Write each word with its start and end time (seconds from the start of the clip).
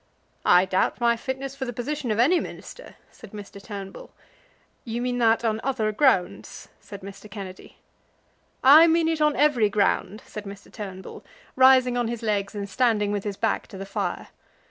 "I 0.47 0.65
doubt 0.65 0.99
my 0.99 1.15
fitness 1.15 1.55
for 1.55 1.65
the 1.65 1.73
position 1.73 2.09
of 2.09 2.17
any 2.17 2.39
Minister," 2.39 2.95
said 3.11 3.33
Mr. 3.33 3.61
Turnbull. 3.61 4.09
"You 4.83 4.99
mean 4.99 5.19
that 5.19 5.45
on 5.45 5.61
other 5.63 5.91
grounds," 5.91 6.69
said 6.79 7.01
Mr. 7.01 7.29
Kennedy. 7.29 7.77
"I 8.63 8.87
mean 8.87 9.07
it 9.07 9.21
on 9.21 9.35
every 9.35 9.69
ground," 9.69 10.23
said 10.25 10.45
Mr. 10.45 10.73
Turnbull, 10.73 11.23
rising 11.55 11.97
on 11.97 12.07
his 12.07 12.23
legs 12.23 12.55
and 12.55 12.67
standing 12.67 13.11
with 13.11 13.25
his 13.25 13.37
back 13.37 13.67
to 13.67 13.77
the 13.77 13.85
fire. 13.85 14.29